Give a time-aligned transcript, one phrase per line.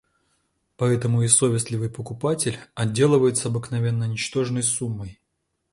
[0.77, 5.19] Поэтому и совестливый покупатель отделывается обыкновенно ничтожной суммой.